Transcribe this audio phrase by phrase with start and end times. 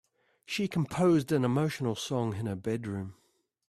[0.47, 3.13] She composed an emotional song in her bedroom.